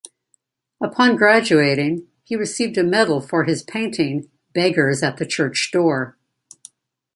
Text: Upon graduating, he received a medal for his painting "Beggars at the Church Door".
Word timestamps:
Upon 0.81 1.15
graduating, 1.15 2.07
he 2.23 2.35
received 2.35 2.75
a 2.75 2.83
medal 2.83 3.21
for 3.21 3.43
his 3.43 3.61
painting 3.61 4.31
"Beggars 4.51 5.03
at 5.03 5.17
the 5.17 5.27
Church 5.27 5.69
Door". 5.71 6.17